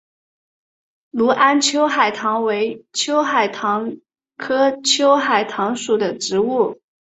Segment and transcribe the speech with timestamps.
[1.11, 3.97] 隆安秋海棠为秋海棠
[4.35, 6.81] 科秋海棠属的植物。